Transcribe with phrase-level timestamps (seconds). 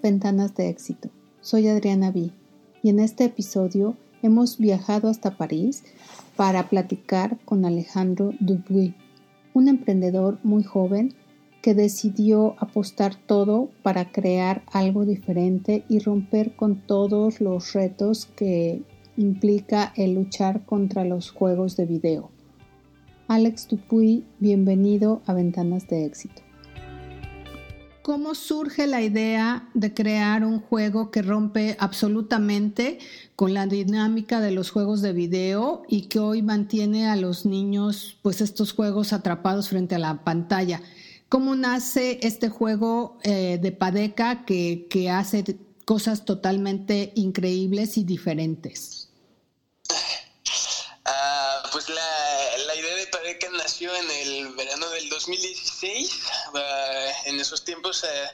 [0.00, 1.10] Ventanas de Éxito.
[1.40, 2.30] Soy Adriana B.
[2.82, 5.84] y en este episodio hemos viajado hasta París
[6.36, 8.94] para platicar con Alejandro Dubuis,
[9.54, 11.14] un emprendedor muy joven
[11.60, 18.82] que decidió apostar todo para crear algo diferente y romper con todos los retos que
[19.16, 22.30] implica el luchar contra los juegos de video.
[23.28, 26.42] Alex Dupuy, bienvenido a Ventanas de Éxito.
[28.02, 32.98] ¿Cómo surge la idea de crear un juego que rompe absolutamente
[33.36, 38.16] con la dinámica de los juegos de video y que hoy mantiene a los niños
[38.22, 40.82] pues estos juegos atrapados frente a la pantalla?
[41.28, 45.44] ¿Cómo nace este juego eh, de Padeca que, hace
[45.84, 48.98] cosas totalmente increíbles y diferentes?
[51.72, 54.90] pues la, la, idea de Padeca nació en el verano
[55.26, 56.10] del 2016.
[57.26, 58.30] en esos tiempos eh,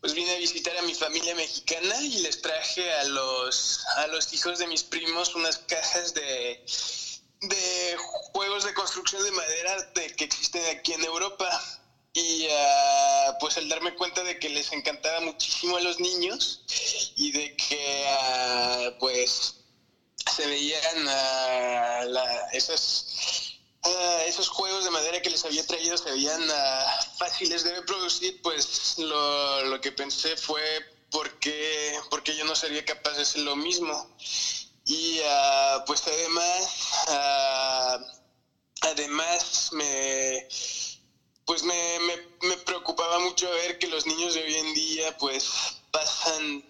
[0.00, 4.32] pues vine a visitar a mi familia mexicana y les traje a los, a los
[4.32, 6.64] hijos de mis primos unas cajas de,
[7.42, 7.96] de
[8.32, 11.48] juegos de construcción de madera de, que existen aquí en Europa.
[12.14, 16.62] Y ah, pues al darme cuenta de que les encantaba muchísimo a los niños
[17.16, 19.62] y de que ah, pues
[20.34, 23.11] se veían uh, esos,
[23.84, 28.40] uh, esos juegos de madera que les había traído, se veían uh, fáciles de reproducir,
[28.42, 30.62] pues lo, lo, que pensé fue
[31.10, 34.16] por qué, porque yo no sería capaz de hacer lo mismo.
[34.84, 35.20] Y
[35.86, 37.06] pues además,
[38.80, 40.48] además me
[41.44, 45.48] pues me, me, me preocupaba mucho ver que los niños de hoy en día pues
[45.90, 46.64] pasan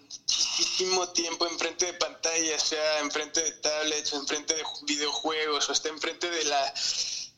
[0.62, 5.88] muchísimo tiempo enfrente de pantallas, sea enfrente de tablets, o enfrente de videojuegos, o está
[5.88, 6.74] enfrente de la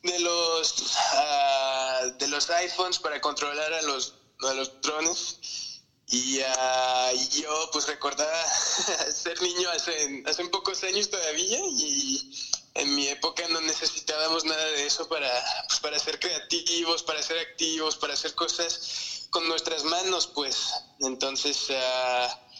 [0.02, 5.80] de los uh, de los iPhones para controlar a los a los drones.
[6.08, 8.44] Y, uh, yo pues recordaba
[9.10, 12.30] ser niño hace hace pocos años todavía y
[12.74, 15.30] en mi época no necesitábamos nada de eso para
[15.66, 20.74] pues, para ser creativos para ser activos para hacer cosas con nuestras manos pues.
[21.00, 22.53] Entonces uh,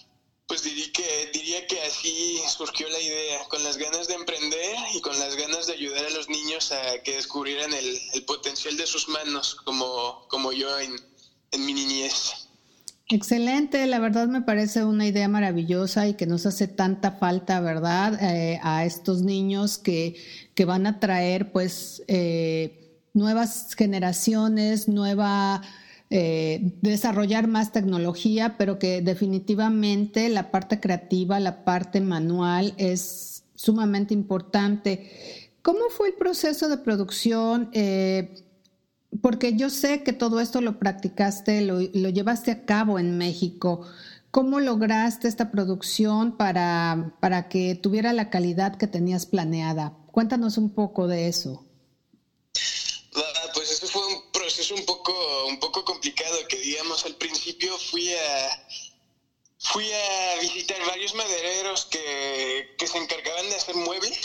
[0.47, 5.01] pues diría que, diría que así surgió la idea, con las ganas de emprender y
[5.01, 9.09] con las ganas de ayudar a los niños a que descubrieran el, potencial de sus
[9.09, 10.93] manos, como, como yo en,
[11.53, 12.45] en mi niñez.
[13.09, 18.19] Excelente, la verdad me parece una idea maravillosa y que nos hace tanta falta, ¿verdad?
[18.23, 20.17] Eh, a estos niños que,
[20.55, 25.61] que, van a traer pues eh, nuevas generaciones, nueva
[26.11, 34.15] eh, desarrollar más tecnología, pero que definitivamente la parte creativa, la parte manual es sumamente
[34.15, 35.11] importante.
[35.63, 37.71] ¿Cómo fue el proceso de producción?
[37.73, 38.35] Eh,
[39.23, 43.87] porque yo sé que todo esto lo practicaste, lo, lo, llevaste a cabo en México.
[44.31, 49.97] ¿Cómo lograste esta producción para, para que tuviera la calidad que tenías planeada?
[50.11, 51.65] Cuéntanos un poco de eso.
[54.67, 58.65] Fue un poco, un poco complicado, que digamos al principio fui a,
[59.59, 64.19] fui a visitar varios madereros que, que se encargaban de hacer muebles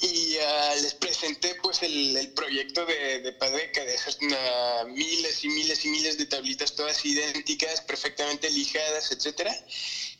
[0.00, 5.44] y uh, les presenté pues el, el proyecto de, de, Padeca, de hacer una, miles
[5.44, 9.54] y miles y miles de tablitas todas idénticas, perfectamente lijadas, etcétera.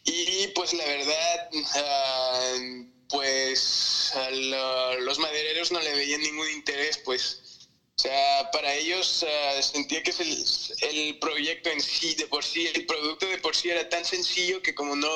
[0.04, 6.98] Y pues la verdad, uh, pues a lo, los madereros no le veían ningún interés,
[6.98, 7.51] pues
[7.98, 9.24] o sea, para ellos
[9.60, 10.44] sentía que el,
[10.80, 14.62] el, proyecto en sí, de por sí, el producto de por sí era tan sencillo
[14.62, 15.08] que como no,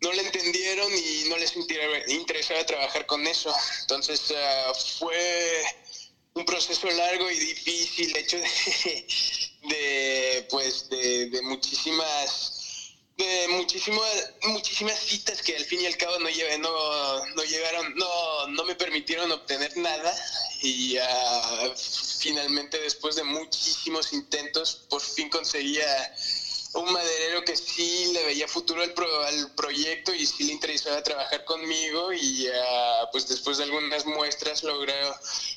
[0.00, 1.54] no lo entendieron y no les
[2.08, 3.52] interesaba trabajar con eso.
[3.80, 5.62] Entonces uh, fue
[6.34, 8.36] un proceso largo y difícil, hecho
[9.62, 12.63] de, pues, de muchísimas
[13.16, 17.94] de muchísimas muchísimas citas que al fin y al cabo no llevé, no, no llegaron
[17.94, 20.14] no no me permitieron obtener nada.
[20.62, 21.74] Y uh,
[22.18, 25.86] finalmente después de muchísimos intentos por fin conseguía
[26.74, 31.02] un maderero que sí le veía futuro al, pro, al proyecto y sí le interesaba
[31.02, 34.92] trabajar conmigo y uh, pues después de algunas muestras logró,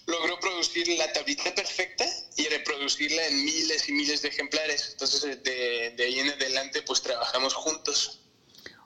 [0.05, 2.05] logró producir la tablita perfecta
[2.35, 4.89] y reproducirla en miles y miles de ejemplares.
[4.91, 8.19] Entonces de, de ahí en adelante pues trabajamos juntos.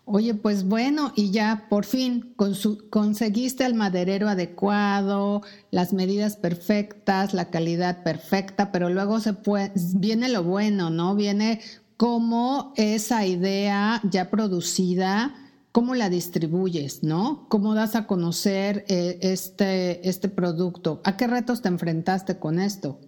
[0.06, 2.36] Oye, pues bueno, y ya por fin
[2.90, 10.28] conseguiste el maderero adecuado, las medidas perfectas, la calidad perfecta, pero luego se puede, viene
[10.28, 11.16] lo bueno, ¿no?
[11.16, 11.62] Viene
[12.02, 15.36] cómo esa idea ya producida,
[15.72, 17.46] cómo la distribuyes, ¿no?
[17.48, 21.02] ¿Cómo das a conocer eh, este, este producto?
[21.04, 23.00] ¿A qué retos te enfrentaste con esto?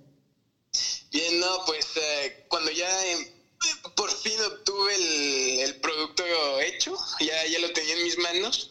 [1.11, 3.33] Bien, no, pues eh, cuando ya eh,
[3.95, 6.23] por fin obtuve tuve el, producto
[6.61, 8.69] hecho, ya, ya lo tenía en mis manos,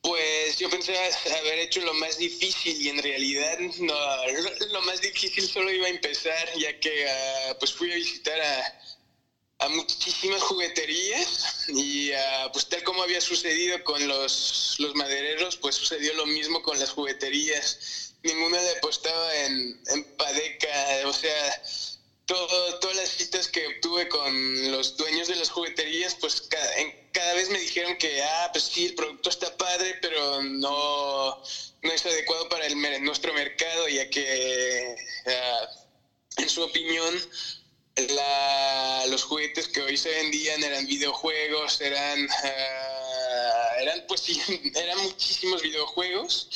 [0.00, 0.96] pues yo pensé
[1.40, 3.94] haber hecho lo más difícil y en realidad no,
[4.70, 7.04] lo más difícil solo iba a empezar, ya que
[7.50, 8.89] uh, pues fui a visitar a,
[9.60, 15.76] a muchísimas jugueterías y uh, pues tal como había sucedido con los, los madereros, pues
[15.76, 18.14] sucedió lo mismo con las jugueterías.
[18.22, 21.62] Ninguna le apostaba en, en Padeca, o sea,
[22.24, 26.94] todo, todas las citas que obtuve con los dueños de las jugueterías, pues cada, en,
[27.12, 31.38] cada vez me dijeron que, ah, pues sí, el producto está padre, pero no,
[31.82, 34.94] no es adecuado para el, nuestro mercado, ya que,
[35.26, 37.14] uh, en su opinión,
[38.08, 44.40] la, los juguetes que hoy se vendían eran videojuegos, eran, uh, eran pues sí,
[44.74, 46.48] eran muchísimos videojuegos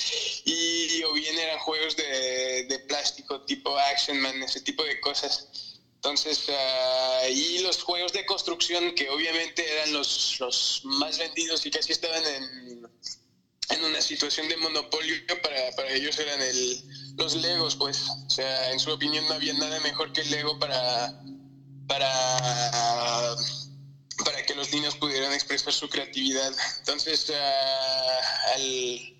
[0.45, 5.49] y o bien eran juegos de, de plástico tipo Action Man, ese tipo de cosas.
[5.97, 11.71] Entonces, uh, y los juegos de construcción que obviamente eran los, los más vendidos y
[11.71, 12.87] casi estaban en,
[13.75, 16.83] en una situación de monopolio, para, para ellos eran el,
[17.17, 18.09] los Legos, pues.
[18.27, 21.13] O sea, en su opinión no había nada mejor que el Lego para,
[21.87, 23.37] para,
[24.25, 26.53] para que los niños pudieran expresar su creatividad.
[26.79, 29.15] Entonces, uh, al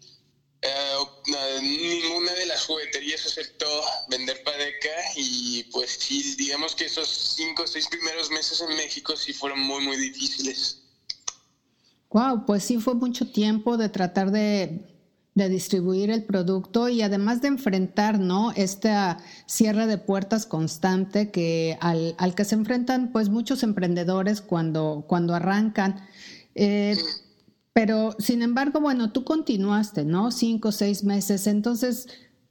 [0.65, 3.67] Uh, ninguna de las jugueterías aceptó
[4.09, 9.15] vender Padeca y pues sí, digamos que esos cinco o seis primeros meses en México
[9.15, 10.84] sí fueron muy, muy difíciles.
[12.15, 14.87] Wow, pues sí fue mucho tiempo de tratar de,
[15.35, 18.53] distribuir el producto y además de enfrentar, ¿no?
[18.53, 25.05] Esta cierre de puertas constante que al, al que se enfrentan pues muchos emprendedores cuando,
[25.09, 25.97] cuando arrancan.
[26.55, 26.97] Eh,
[27.73, 30.31] pero, sin embargo, bueno, tú continuaste, ¿no?
[30.31, 31.49] Cinco, seis meses.
[31.49, 32.07] Entonces,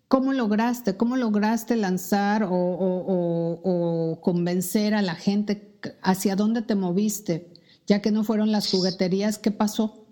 [0.09, 0.97] ¿cómo lograste?
[0.97, 5.79] ¿Cómo lograste lanzar o, convencer a la gente?
[6.01, 7.52] ¿Hacia dónde te moviste?
[7.87, 10.05] Ya que no fueron las jugueterías, ¿qué pasó?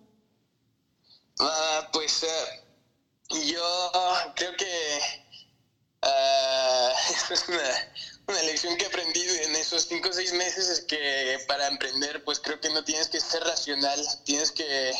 [1.39, 3.91] Ah, pues uh, yo
[4.35, 4.99] creo que
[6.03, 7.91] uh, es una
[8.31, 12.23] una lección que he aprendido en esos cinco o seis meses es que para emprender,
[12.23, 14.91] pues creo que no tienes que ser racional, tienes que,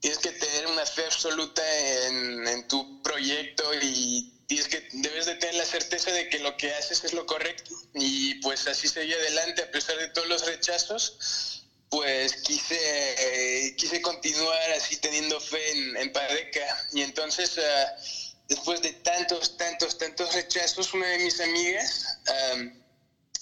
[0.00, 1.62] tienes que tener una fe absoluta
[2.06, 6.56] en, en tu proyecto y tienes que, debes de tener la certeza de que lo
[6.56, 7.74] que haces es lo correcto.
[7.94, 11.57] Y pues así seguí adelante a pesar de todos los rechazos
[11.90, 16.86] pues quise, quise continuar así teniendo fe en, en Padeca.
[16.92, 22.18] Y entonces, uh, después de tantos, tantos, tantos rechazos, una de mis amigas,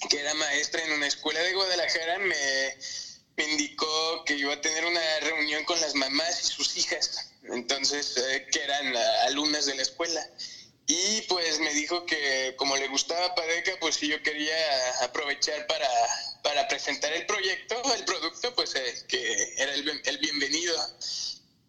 [0.09, 2.77] que era maestra en una escuela de Guadalajara, me,
[3.51, 8.47] indicó que iba a tener una reunión con las mamás y sus hijas, entonces, eh,
[8.51, 8.95] que eran
[9.27, 10.27] alumnas de la escuela.
[10.87, 15.89] Y pues me dijo que como le gustaba Padeca, pues si yo quería aprovechar para,
[16.43, 20.75] para presentar el proyecto, el producto, pues eh, que era el, el bienvenido.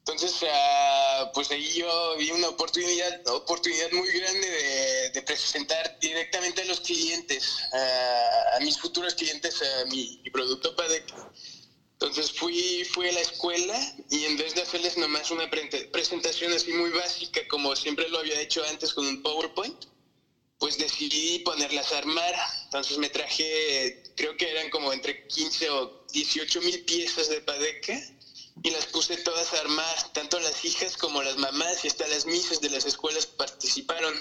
[0.09, 6.65] Entonces, uh, pues ahí yo vi una oportunidad, oportunidad muy grande de, presentar directamente a
[6.65, 11.05] los clientes, uh, a mis futuros clientes, a mi, producto PADEC.
[12.01, 13.77] Entonces fui, fui a la escuela
[14.09, 18.41] y en vez de hacerles nomás una presentación así muy básica, como siempre lo había
[18.41, 19.85] hecho antes con un PowerPoint,
[20.59, 22.35] pues decidí ponerlas a armar.
[22.65, 27.99] Entonces me traje, creo que eran como entre 15 o 18 mil piezas de Padeca
[28.63, 32.27] y las puse todas a armar, tanto las hijas como las mamás y hasta las
[32.27, 34.15] misas de las escuelas participaron.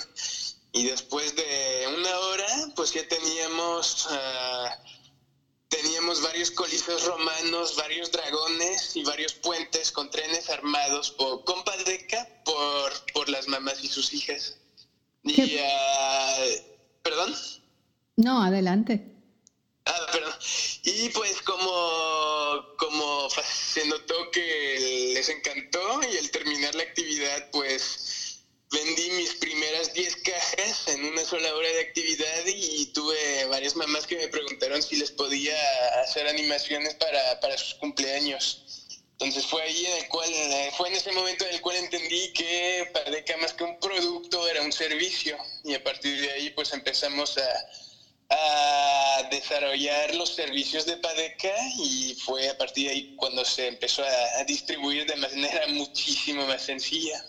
[0.72, 4.70] Y después de una hora, pues ya teníamos, uh,
[5.70, 12.28] teníamos varios coliseos romanos, varios dragones y varios puentes con trenes armados por, con Padeca
[12.44, 14.58] por, por las mamás y sus hijas.
[15.24, 16.62] Y, uh,
[17.02, 17.36] ¿Perdón?
[18.16, 19.02] No, adelante.
[19.86, 20.34] Ah, perdón.
[20.84, 28.07] Y pues como, como se notó que les encantó y al terminar la actividad pues
[28.72, 34.06] vendí mis primeras 10 cajas en una sola hora de actividad y tuve varias mamás
[34.06, 35.58] que me preguntaron si les podía
[36.02, 38.64] hacer animaciones para, para sus cumpleaños.
[39.14, 40.30] Entonces fue ahí en el cual,
[40.78, 44.62] fue en ese momento en el cual entendí que Padeca más que un producto era
[44.62, 47.70] un servicio y a partir de ahí pues empezamos a
[48.30, 54.04] a desarrollar los servicios de Padeca y fue a partir de ahí cuando se empezó
[54.04, 57.24] a, distribuir de manera muchísimo más sencilla.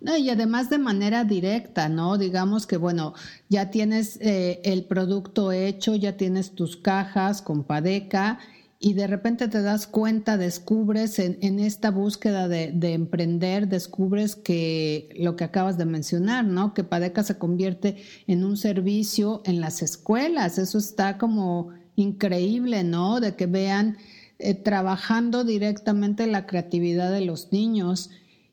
[0.00, 2.18] No, y además de manera directa, ¿no?
[2.18, 3.14] Digamos que, bueno,
[3.48, 8.38] ya tienes eh, el producto hecho, ya tienes tus cajas con Padeca
[8.80, 15.34] y de repente te das cuenta, descubres en, esta búsqueda de, emprender, descubres que lo
[15.34, 16.74] que acabas de mencionar, ¿no?
[16.74, 17.96] Que Padeca se convierte
[18.28, 20.58] en un servicio en las escuelas.
[20.58, 23.18] Eso está como increíble, ¿no?
[23.18, 23.96] De que vean
[24.38, 28.10] eh, trabajando directamente la creatividad de los niños.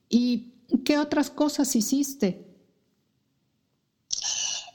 [0.09, 2.45] ¿Y qué otras cosas hiciste?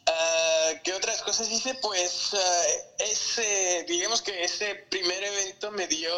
[0.07, 1.75] Ah, ¿Qué otras cosas hice?
[1.83, 2.63] Pues ah,
[2.99, 6.11] ese, digamos que ese primer evento me dio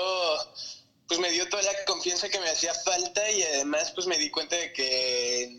[1.12, 4.30] pues me dio toda la confianza que me hacía falta y además pues me di
[4.30, 5.58] cuenta de que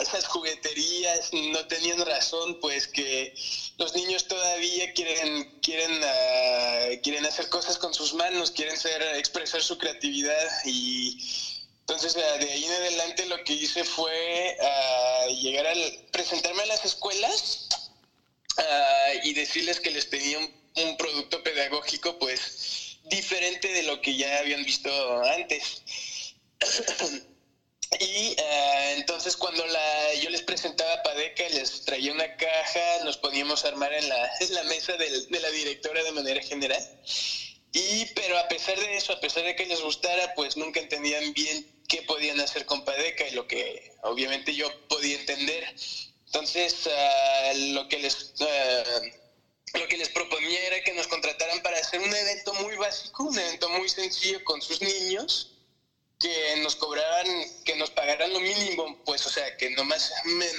[0.00, 3.34] esas jugueterías no tenían razón, pues que
[3.76, 9.62] los niños todavía quieren quieren uh, quieren hacer cosas con sus manos, quieren ser expresar
[9.62, 11.18] su creatividad y
[11.86, 16.84] entonces de ahí en adelante lo que hice fue uh, llegar al presentarme a las
[16.84, 17.68] escuelas
[19.22, 24.64] y decirles que les tenía un producto pedagógico pues diferente de lo que ya habían
[24.64, 24.90] visto
[25.24, 25.82] antes.
[28.00, 33.16] y uh, entonces cuando la, yo les presentaba a Padeca, les traía una caja, nos
[33.18, 36.82] poníamos a armar en la, en la mesa del, de la directora de manera general.
[37.74, 41.32] Y, pero a pesar de eso, a pesar de que les gustara, pues nunca entendían
[41.32, 45.74] bien qué podían hacer con Padeca y lo que obviamente yo podía entender.
[46.26, 48.32] Entonces, uh, lo que les...
[48.40, 49.24] Uh,
[49.76, 53.36] lo que les proponía era que nos contrataran para hacer un evento muy básico, un
[53.36, 55.53] evento muy sencillo con sus niños,
[56.18, 57.26] que nos cobraran,
[57.64, 60.10] que nos pagaran lo mínimo, pues, o sea, que nomás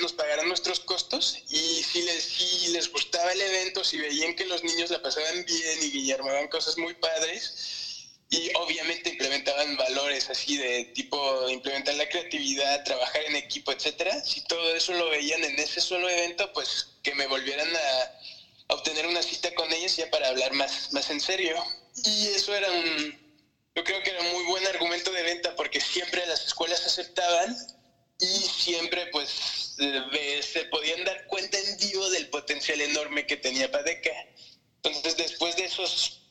[0.02, 4.46] nos pagaran nuestros costos y si les, si les gustaba el evento, si veían que
[4.46, 10.58] los niños la pasaban bien y armaban cosas muy padres y obviamente implementaban valores así
[10.58, 15.58] de tipo implementar la creatividad, trabajar en equipo, etcétera, si todo eso lo veían en
[15.60, 18.12] ese solo evento, pues que me volvieran a
[18.74, 21.56] obtener una cita con ellos ya para hablar más, más en serio.
[22.04, 23.25] Y eso era un,
[23.76, 27.56] yo creo que era muy buen argumento de venta porque siempre las escuelas aceptaban
[28.20, 29.30] y siempre pues
[29.78, 34.12] se podían dar cuenta en vivo del potencial enorme que tenía Padeca.
[34.82, 36.22] Entonces después de esos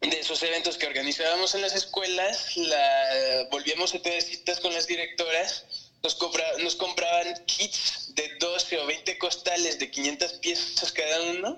[0.00, 4.86] de esos eventos que organizábamos en las escuelas, la, volvíamos a tener citas con las
[4.86, 5.64] directoras,
[6.02, 11.56] nos, compraban kits de 12 o 20 costales de 500 piezas cada uno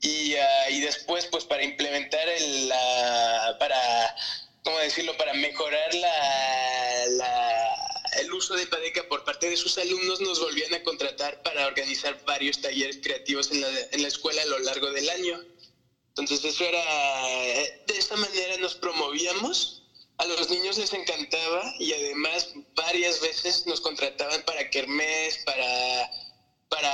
[0.00, 4.16] y, uh, después pues para implementar el, la, para,
[4.66, 5.16] ¿cómo decirlo?
[5.16, 7.04] Para mejorar la,
[8.18, 12.20] el uso de Padeca por parte de sus alumnos nos volvían a contratar para organizar
[12.24, 15.40] varios talleres creativos en la, en la escuela a lo largo del año.
[16.08, 16.82] Entonces eso era,
[17.86, 19.84] de esa manera nos promovíamos,
[20.18, 26.10] a los niños les encantaba y además varias veces nos contrataban para kermés, para
[26.68, 26.90] para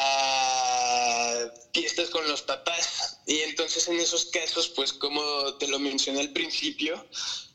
[1.73, 3.19] fiestas con los papás.
[3.27, 5.23] Y entonces en esos casos, pues como
[5.59, 7.07] te lo mencioné al principio,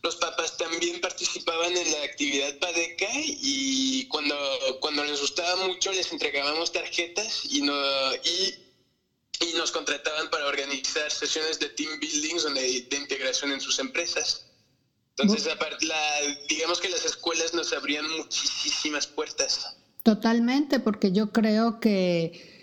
[0.04, 4.36] los papás también participaban en la actividad Padeca y cuando,
[4.80, 7.74] cuando les gustaba mucho les entregábamos tarjetas y, no,
[8.24, 8.56] y,
[9.46, 14.46] y nos contrataban para organizar sesiones de team buildings donde, de integración en sus empresas.
[15.18, 15.48] Entonces,
[15.82, 15.98] la,
[16.48, 19.76] digamos que las escuelas nos abrían muchísimas puertas.
[20.04, 22.57] Totalmente, porque yo creo que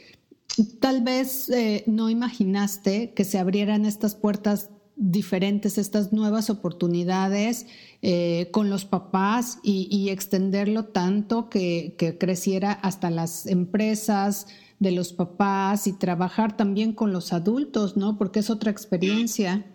[0.80, 7.66] tal vez eh, no imaginaste que se abrieran estas puertas diferentes, estas nuevas oportunidades
[8.02, 14.46] eh, con los papás y, extenderlo tanto que, que, creciera hasta las empresas
[14.78, 18.16] de los papás y trabajar también con los adultos, ¿no?
[18.18, 19.66] Porque es otra experiencia.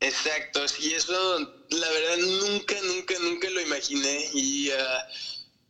[0.00, 4.70] Exacto, sí, eso la verdad nunca, nunca, nunca lo imaginé y...
[4.70, 5.08] Ah,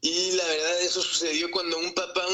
[0.00, 2.24] y la verdad eso sucedió cuando un papá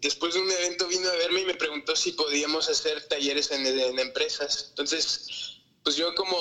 [0.00, 3.66] después de un evento vino a verme y me preguntó si podíamos hacer talleres en,
[3.98, 4.66] empresas.
[4.68, 6.36] Entonces, pues yo como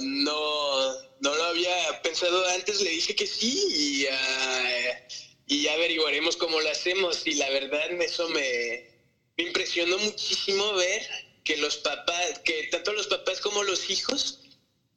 [0.00, 4.06] no, no lo había pensado antes, le dije que sí y,
[5.46, 7.24] y ya averiguaremos cómo lo hacemos.
[7.24, 8.84] Y la verdad eso me,
[9.36, 11.06] me impresionó muchísimo ver
[11.44, 14.40] que los papás, que tanto los papás como los hijos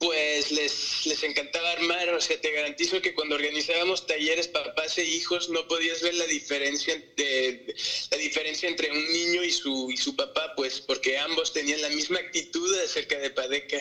[0.03, 5.05] pues les, les encantaba armar, o sea, te garantizo que cuando organizábamos talleres papás e
[5.05, 7.73] hijos no podías ver la diferencia de,
[8.11, 11.89] la diferencia entre un niño y su y su papá, pues porque ambos tenían la
[11.89, 13.77] misma actitud acerca de Padeca.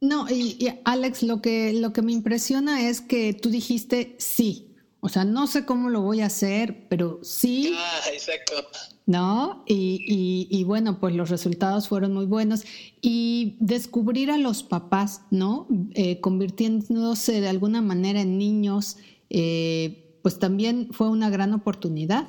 [0.00, 4.67] No, y, Alex, lo que lo que me impresiona es que tú dijiste sí.
[5.00, 7.74] O sea, no sé cómo lo voy a hacer, pero sí.
[7.76, 8.68] Ah, exacto.
[9.08, 9.64] ¿no?
[9.66, 12.64] Y, bueno, pues los resultados fueron muy buenos.
[13.00, 15.66] Y descubrir a los papás, ¿no?
[15.94, 18.98] Eh, convirtiéndose de alguna manera en niños,
[19.30, 22.28] eh, pues también fue una gran oportunidad.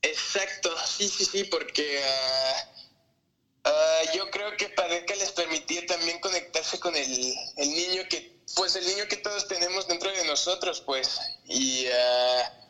[0.00, 2.00] Exacto, sí, sí, sí, porque
[3.64, 3.70] ah,
[4.14, 8.86] yo creo que Padeca les permitía también conectarse con el, el, niño que, pues el
[8.86, 9.71] niño que todos tenemos
[10.32, 11.18] nosotros, pues.
[11.44, 11.86] Y...
[11.86, 12.62] Uh,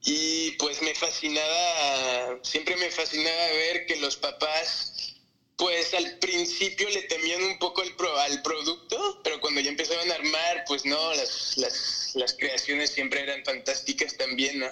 [0.00, 4.92] y pues me fascinaba, siempre me fascinaba ver que los papás
[5.58, 10.08] pues al principio le temían un poco el pro, al producto, pero cuando ya empezaban
[10.10, 14.70] a armar, pues no, las, las, las creaciones siempre eran fantásticas también, ¿no?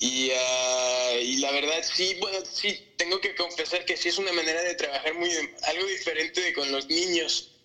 [0.00, 4.32] Y, ah, y, la verdad sí, bueno, sí, tengo que confesar que sí es una
[4.32, 5.30] manera de trabajar muy,
[5.64, 7.57] algo diferente de con los niños,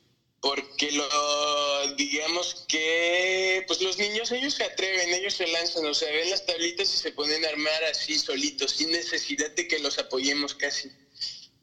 [0.43, 6.11] porque lo, digamos que, pues los niños, ellos se atreven, ellos se lanzan, o sea,
[6.11, 9.97] ven las tablitas y se ponen a armar así solitos, sin necesidad de que los
[9.97, 10.91] apoyemos casi.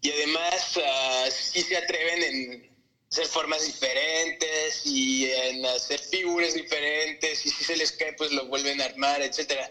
[0.01, 2.71] Y además uh, sí se atreven en
[3.11, 8.47] hacer formas diferentes y en hacer figuras diferentes, y si se les cae, pues lo
[8.47, 9.71] vuelven a armar, etcétera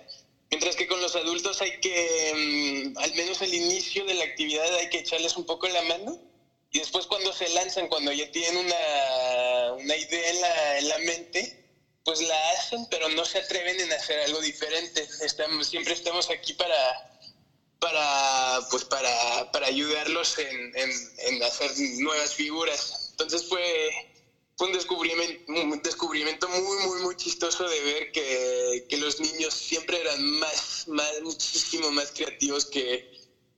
[0.52, 4.76] Mientras que con los adultos hay que, mm, al menos al inicio de la actividad,
[4.76, 6.29] hay que echarles un poco la mano.
[6.72, 10.98] Y después cuando se lanzan, cuando ya tienen una, una idea en la, en la
[11.00, 11.58] mente,
[12.04, 15.08] pues la hacen, pero no se atreven en hacer algo diferente.
[15.22, 17.10] Estamos, siempre estamos aquí para,
[17.80, 23.08] para, pues para, para ayudarlos en, en, en hacer nuevas figuras.
[23.12, 23.90] Entonces fue,
[24.60, 30.02] un descubrimiento, un descubrimiento muy, muy, muy chistoso de ver que, que los niños siempre
[30.02, 33.06] eran más, más, muchísimo más creativos que,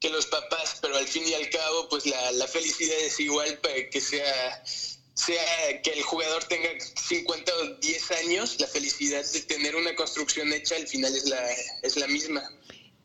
[0.02, 3.58] que los papás, pero al fin y al cabo, pues la, la felicidad es igual
[3.60, 9.42] para que sea, sea que el jugador tenga 50 o 10 años, la felicidad de
[9.42, 11.40] tener una construcción hecha al final es la,
[11.84, 12.42] es la misma.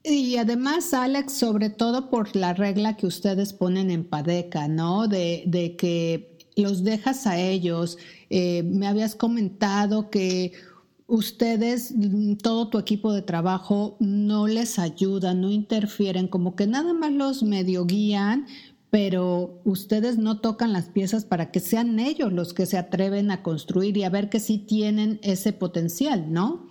[0.02, 5.06] Y además, Alex, sobre todo por la regla que ustedes ponen en Padeca, ¿no?
[5.08, 7.98] De, de que los dejas a ellos.
[8.30, 10.52] Eh, me habías comentado que
[11.06, 11.94] ustedes,
[12.42, 17.42] todo tu equipo de trabajo, no les ayuda, no interfieren, como que nada más los
[17.42, 18.46] medio guían,
[18.90, 23.42] pero ustedes no tocan las piezas para que sean ellos los que se atreven a
[23.42, 26.68] construir y a ver que sí tienen ese potencial, ¿no?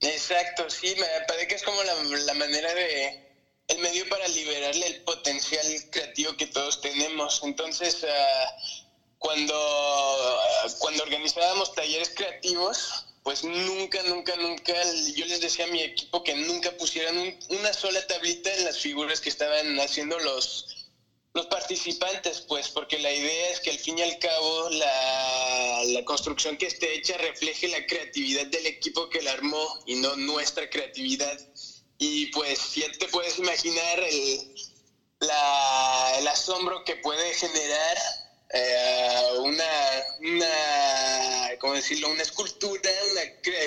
[0.00, 3.28] Exacto, sí, me parece que es como la, la manera de,
[3.68, 7.40] el medio para liberarle el potencial creativo que todos tenemos.
[7.44, 9.54] Entonces, uh, cuando,
[10.78, 14.72] cuando organizábamos talleres creativos, pues nunca, nunca, nunca,
[15.14, 17.14] yo les decía a mi equipo que nunca pusieran
[17.50, 20.88] una sola tablita en las figuras que estaban haciendo los,
[21.34, 26.04] los participantes, pues, porque la idea es que al fin y al cabo la, la
[26.06, 30.70] construcción que esté hecha refleje la creatividad del equipo que la armó y no nuestra
[30.70, 31.38] creatividad.
[31.98, 34.54] Y pues ya te puedes imaginar el,
[36.18, 37.98] el asombro que puede generar
[38.50, 42.08] eh, una, una, ¿cómo decirlo?
[42.10, 42.90] Una escultura,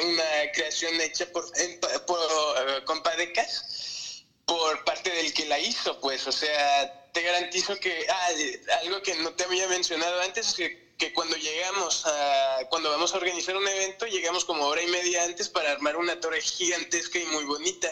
[0.04, 1.46] una, creación hecha por,
[2.06, 7.76] por, eh, con padecas por parte del que la hizo, pues, o sea, te garantizo
[7.78, 8.30] que, ah,
[8.82, 13.14] algo que no te había mencionado antes es que, que cuando llegamos a, cuando vamos
[13.14, 17.20] a organizar un evento, llegamos como hora y media antes para armar una torre gigantesca
[17.20, 17.88] y muy bonita.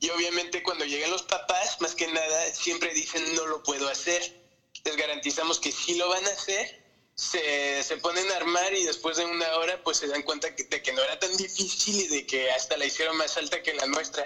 [0.00, 4.43] Y obviamente cuando llegan los papás, más que nada, siempre dicen no lo puedo hacer
[4.84, 6.66] les garantizamos que sí lo van a hacer,
[7.14, 10.82] se, se ponen a armar y después de una hora pues se dan cuenta de
[10.82, 13.86] que no era tan difícil y de que hasta la hicieron más alta que la
[13.86, 14.24] nuestra.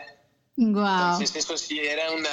[0.56, 1.12] Wow.
[1.12, 2.30] Entonces eso sí era una,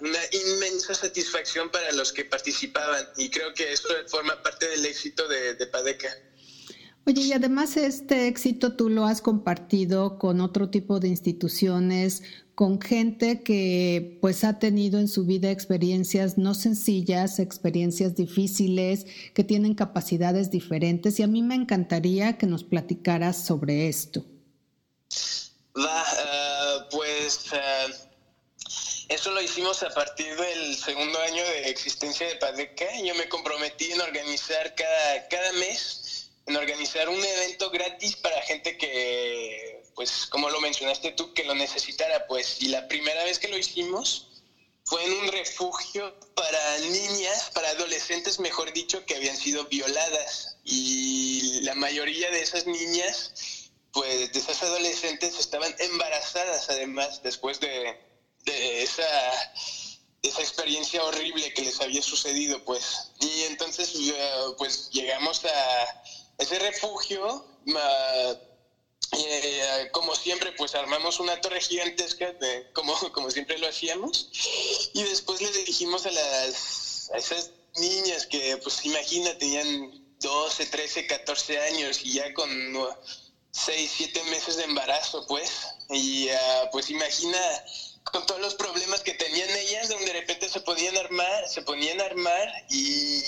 [0.00, 5.26] una inmensa satisfacción para los que participaban y creo que eso forma parte del éxito
[5.26, 6.08] de, de Padeca.
[7.08, 12.22] Oye, y además este éxito tú lo has compartido con otro tipo de instituciones,
[12.54, 19.42] con gente que pues ha tenido en su vida experiencias no sencillas, experiencias difíciles, que
[19.42, 24.26] tienen capacidades diferentes y a mí me encantaría que nos platicaras sobre esto.
[25.74, 28.08] Va, uh, pues uh,
[29.08, 32.84] eso lo hicimos a partir del segundo año de existencia de Padeca.
[33.02, 36.07] Yo me comprometí en organizar cada, cada mes,
[36.48, 41.56] en organizar un evento gratis para gente que pues como lo mencionaste tú, que lo
[41.56, 44.28] necesitara, pues, y la primera vez que lo hicimos
[44.84, 50.56] fue en un refugio para niñas, para adolescentes, mejor dicho, que habían sido violadas.
[50.62, 53.32] Y la mayoría de esas niñas,
[53.92, 57.98] pues, de esas adolescentes estaban embarazadas, además, después de,
[58.46, 59.04] esa
[60.22, 63.10] esa experiencia horrible que les había sucedido, pues.
[63.20, 63.92] Y entonces,
[64.56, 66.02] pues llegamos a
[66.38, 67.44] ese refugio,
[69.12, 72.34] eh, como siempre, pues armamos una torre gigantesca,
[72.72, 74.30] como, como siempre lo hacíamos,
[74.92, 81.06] y después le dijimos a, las, a esas niñas que, pues imagina, tenían 12, 13,
[81.06, 82.50] 14 años y ya con
[83.52, 85.50] 6, 7 meses de embarazo, pues,
[85.90, 87.38] y uh, pues imagina
[88.12, 92.00] con todos los problemas que tenían ellas, donde de repente se podían armar, se ponían
[92.00, 93.22] a armar y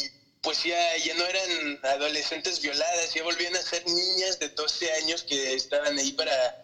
[0.62, 5.54] pues ya, no eran adolescentes violadas, ya volvían a ser niñas de 12 años que
[5.54, 6.54] estaban ahí para,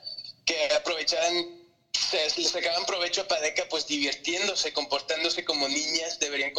[0.44, 1.46] que aprovechaban
[1.92, 6.52] se, le sacaban provecho a Padeca pues divirtiéndose, comportándose como niñas deberían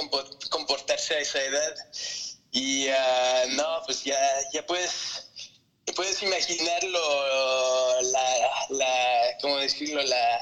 [0.49, 1.73] comportarse a esa edad.
[2.51, 4.19] Y ah, no, pues ya,
[4.51, 5.29] ya puedes,
[5.95, 10.01] puedes imaginarlo, la, la, ¿cómo decirlo?
[10.01, 10.39] La,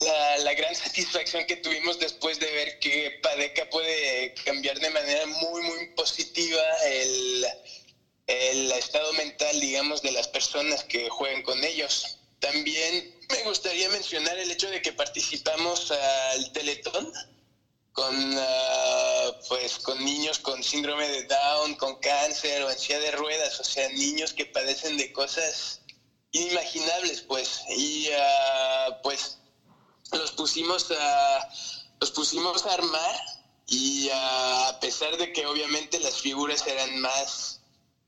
[0.00, 5.62] la, gran satisfacción que tuvimos después de ver que Padeca puede cambiar de manera muy,
[5.62, 7.46] muy positiva el,
[8.26, 12.18] el estado mental, digamos, de las personas que juegan con ellos.
[12.38, 17.12] También me gustaría mencionar el hecho de que participamos al Teletón
[17.92, 23.58] con, ah, pues, con niños con síndrome de Down, con cáncer o ansiedad de ruedas,
[23.58, 25.80] o sea, niños que padecen de cosas
[26.30, 27.62] inimaginables, pues.
[27.76, 29.38] Y uh, pues
[30.12, 31.48] los pusimos a,
[32.00, 33.20] los pusimos a armar
[33.66, 37.60] y a pesar de que obviamente las figuras eran más,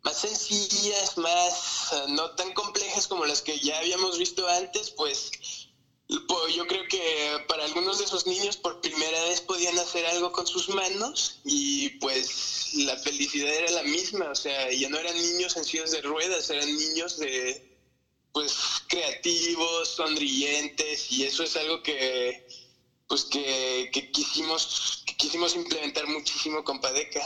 [0.02, 5.30] más sencillas, más no tan complejas como las que ya habíamos visto antes, pues,
[6.26, 10.32] pues yo creo que para algunos de esos niños por primera vez podían hacer algo
[10.32, 15.14] con sus manos y pues la felicidad era la misma, o sea, ya no eran
[15.14, 17.69] niños en sillas de ruedas, eran niños de
[18.32, 18.54] pues
[18.88, 22.46] creativos, sonrientes y eso es algo que
[23.08, 27.20] pues que, quisimos quisimos implementar muchísimo con Padeca.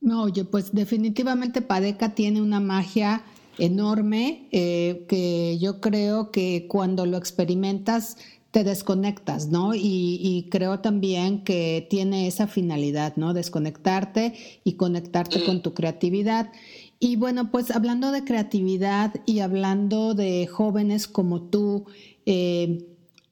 [0.00, 3.24] No, oye, pues definitivamente Padeca tiene una magia
[3.58, 8.16] enorme eh, que yo creo que cuando lo experimentas
[8.52, 9.74] te desconectas, ¿no?
[9.74, 13.34] Y, y, creo también que tiene esa finalidad, ¿no?
[13.34, 15.62] Desconectarte y conectarte con mm.
[15.62, 16.50] tu creatividad.
[17.00, 21.86] Y bueno, pues hablando de creatividad y hablando de jóvenes como tú,
[22.26, 22.88] eh,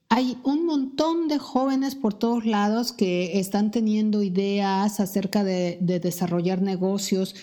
[0.08, 6.62] hay un montón de jóvenes por todos lados que están teniendo ideas acerca de, desarrollar
[6.62, 7.34] negocios.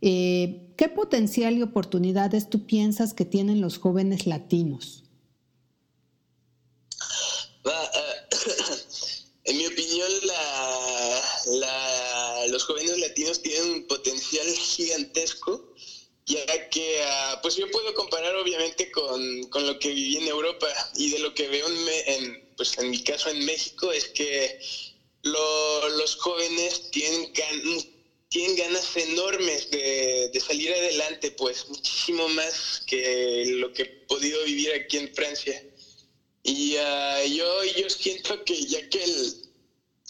[0.00, 5.04] Eh, ¿Qué potencial y oportunidades tú piensas que tienen los jóvenes latinos?
[7.64, 7.70] Eh,
[9.44, 10.10] en mi opinión,
[12.48, 15.64] los jóvenes latinos tienen un potencial gigantesco,
[16.26, 21.10] ya que ah, pues yo puedo comparar obviamente con, lo que viví en Europa y
[21.10, 24.58] de lo que veo en, pues en mi caso en México es que
[25.22, 27.32] los jóvenes tienen,
[28.28, 34.42] tienen ganas enormes de, de, salir adelante, pues muchísimo más que lo que he podido
[34.44, 35.64] vivir aquí en Francia.
[36.42, 39.47] Y uh, yo, yo siento que ya que el,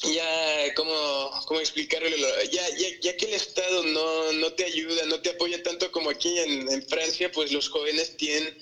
[0.02, 2.08] ya, ¿cómo, cómo explicarlo?
[2.50, 6.10] Ya, ya, ya, que el Estado no, no te ayuda, no te apoya tanto como
[6.10, 8.56] aquí en, Francia, pues los jóvenes tienen,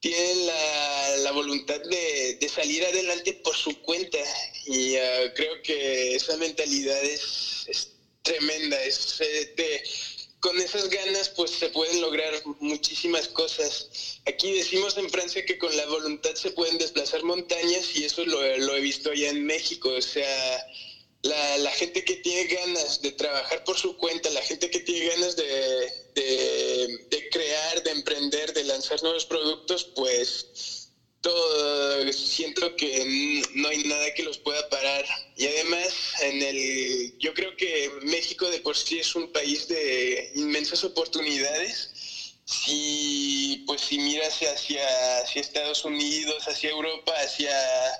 [0.00, 4.18] tienen la, la voluntad de, de, salir adelante por su cuenta.
[4.66, 9.82] Y uh, creo que esa mentalidad es tremenda, es de
[10.42, 14.18] con esas ganas pues se pueden lograr muchísimas cosas.
[14.26, 18.42] Aquí decimos en Francia que con la voluntad se pueden desplazar montañas y eso lo,
[18.42, 19.90] he visto ya en México.
[19.90, 20.66] O sea,
[21.22, 25.36] la, gente que tiene ganas de trabajar por su cuenta, la gente que tiene ganas
[25.36, 25.44] de,
[26.14, 31.71] de crear, de emprender, de lanzar nuevos productos, pues todo,
[32.12, 35.04] siento que no hay nada que los pueda parar.
[35.36, 40.30] Y además, en el, yo creo que México de por sí es un país de
[40.34, 41.90] inmensas oportunidades.
[42.44, 47.54] Si, pues si miras hacia, hacia Estados Unidos, hacia Europa, hacia,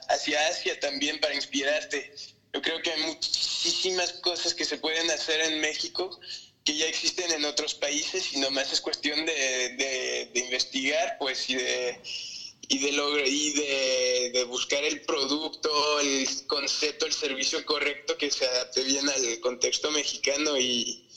[0.09, 2.12] hacia Asia también para inspirarte.
[2.52, 6.18] Yo creo que hay muchísimas cosas que se pueden hacer en México
[6.64, 11.57] que ya existen en otros países y nomás es cuestión de, de investigar pues y
[11.57, 11.98] de
[12.68, 15.70] y de lograr y de, buscar el producto,
[16.01, 21.09] el concepto, el servicio correcto que se adapte bien al contexto mexicano y,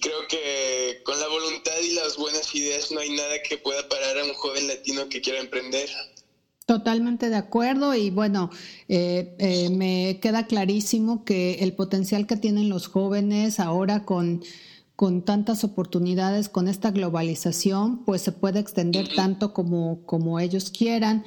[0.00, 4.18] creo que con la voluntad y las buenas ideas no hay nada que pueda parar
[4.18, 5.88] a un joven latino que quiera emprender.
[6.66, 8.50] Totalmente de acuerdo y bueno,
[8.88, 14.42] eh, eh, me queda clarísimo que el potencial que tienen los jóvenes ahora con
[14.96, 21.24] con tantas oportunidades, con esta globalización, pues se puede extender tanto como, como ellos quieran.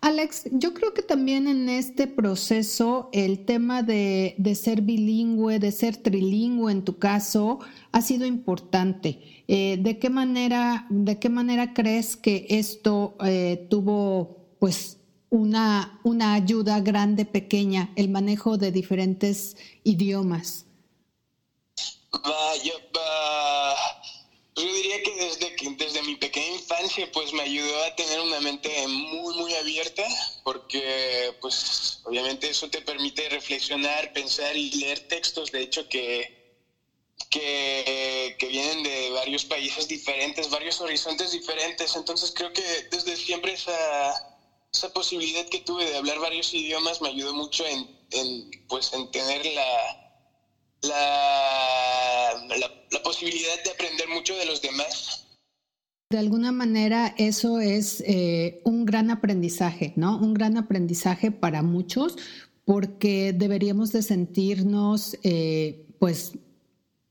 [0.00, 5.96] Alex, yo creo que también en este proceso el tema de, ser bilingüe, de ser
[5.96, 7.60] trilingüe en tu caso,
[7.92, 9.20] ha sido importante.
[9.46, 14.98] Eh, ¿de, qué manera, ¿De qué manera crees que esto eh, tuvo pues
[15.30, 20.66] una, una ayuda grande, pequeña, el manejo de diferentes idiomas?
[22.64, 22.72] Yo,
[24.54, 28.86] yo diría que desde, desde mi pequeña infancia pues me ayudó a tener una mente
[28.88, 30.04] muy muy abierta
[30.42, 36.34] porque pues obviamente eso te permite reflexionar, pensar y leer textos de hecho que,
[37.30, 41.96] que, que vienen de varios países diferentes, varios horizontes diferentes.
[41.96, 44.12] Entonces creo que desde siempre esa
[44.72, 49.10] esa posibilidad que tuve de hablar varios idiomas me ayudó mucho en, en pues en
[49.10, 49.98] tener la,
[50.82, 51.91] la,
[52.58, 55.26] la, posibilidad de aprender mucho de los demás.
[56.10, 60.18] De alguna manera eso es eh, un gran aprendizaje, ¿no?
[60.18, 62.16] Un gran aprendizaje para muchos
[62.64, 66.32] porque deberíamos de sentirnos, eh, pues,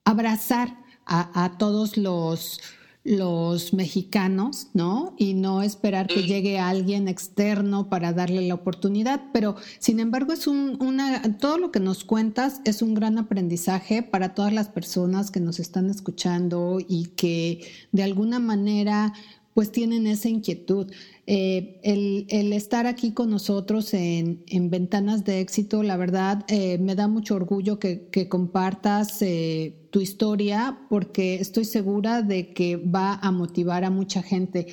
[0.06, 2.62] abrazar a todos los
[3.04, 5.16] los mexicanos, ¿no?
[5.18, 9.22] Y no esperar que llegue alguien externo para darle la oportunidad.
[9.34, 14.04] Pero, sin embargo, es un, una, todo lo que nos cuentas es un gran aprendizaje
[14.04, 19.14] para todas las personas que nos están escuchando y que de alguna manera
[19.54, 20.92] pues tienen esa inquietud.
[21.28, 27.08] Eh, el, estar aquí con nosotros en, Ventanas de Éxito, la verdad, eh, me da
[27.08, 33.84] mucho orgullo que, compartas eh, tu historia porque estoy segura de que va a motivar
[33.84, 34.68] a mucha gente.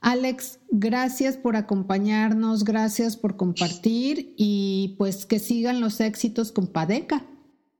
[0.00, 7.26] Alex, gracias por acompañarnos, gracias por compartir y pues que sigan los éxitos con Padeca.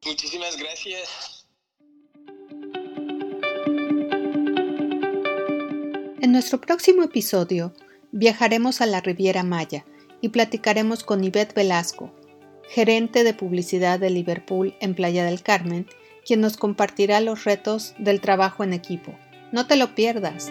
[0.04, 1.35] Muchísimas gracias.
[6.18, 7.74] En nuestro próximo episodio
[8.10, 9.84] viajaremos a la Riviera Maya
[10.22, 12.10] y platicaremos con Ivette Velasco,
[12.70, 15.86] gerente de publicidad de Liverpool en Playa del Carmen,
[16.24, 19.14] quien nos compartirá los retos del trabajo en equipo.
[19.52, 20.50] No te lo pierdas.